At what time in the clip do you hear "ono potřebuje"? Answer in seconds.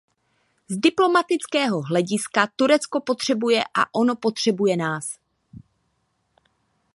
3.93-4.77